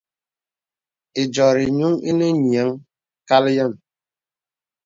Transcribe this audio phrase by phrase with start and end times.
[1.23, 2.69] Ediórī gnūŋ inə nīəŋ
[3.27, 3.73] kal yēm.